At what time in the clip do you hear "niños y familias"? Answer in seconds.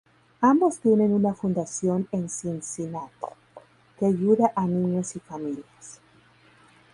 4.65-6.01